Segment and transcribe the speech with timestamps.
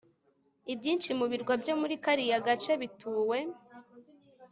[0.73, 3.37] ibyinshi mu birwa byo muri kariya gace bituwe